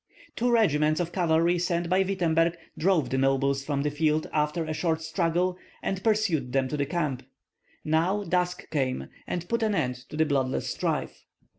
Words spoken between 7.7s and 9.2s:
Now dusk came,